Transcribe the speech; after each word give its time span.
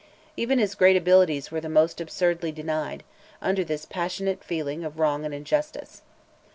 Even 0.35 0.57
his 0.57 0.73
great 0.73 0.97
abilities 0.97 1.51
were 1.51 1.61
most 1.61 2.01
absurdly 2.01 2.51
denied, 2.51 3.03
under 3.39 3.63
this 3.63 3.85
passionate 3.85 4.43
feeling 4.43 4.83
of 4.83 4.97
wrong 4.97 5.25
and 5.25 5.31
injustice. 5.35 6.01